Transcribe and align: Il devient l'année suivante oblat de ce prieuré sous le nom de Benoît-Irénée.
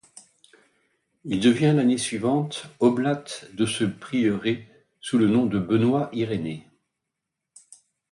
Il 1.25 1.39
devient 1.39 1.73
l'année 1.77 1.99
suivante 1.99 2.65
oblat 2.79 3.23
de 3.53 3.67
ce 3.67 3.83
prieuré 3.83 4.67
sous 4.99 5.19
le 5.19 5.27
nom 5.27 5.45
de 5.45 5.59
Benoît-Irénée. 5.59 6.67